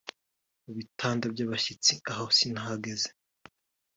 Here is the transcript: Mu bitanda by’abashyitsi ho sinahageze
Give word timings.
Mu 0.63 0.71
bitanda 0.77 1.25
by’abashyitsi 1.33 1.93
ho 2.15 2.25
sinahageze 2.37 3.09